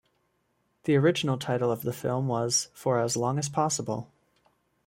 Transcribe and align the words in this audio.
The 0.85 0.95
original 0.95 1.37
title 1.37 1.71
of 1.71 1.83
the 1.83 1.93
film 1.93 2.27
was 2.27 2.69
"For 2.73 2.99
as 2.99 3.15
Long 3.15 3.37
as 3.37 3.49
Possible". 3.49 4.11